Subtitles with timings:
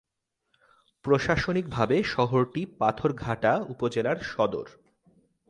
[1.05, 4.67] প্রশাসনিকভাবে শহরটি পাথরঘাটা উপজেলার সদর।